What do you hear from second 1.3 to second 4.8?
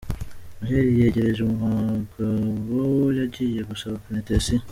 umugabo yagiye gusaba Penetensiya.